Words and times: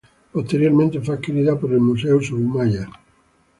Posteriormente 0.33 0.99
fue 0.99 1.13
adquirida 1.13 1.59
por 1.59 1.71
el 1.73 1.79
Museo 1.79 2.19
Soumaya. 2.23 2.89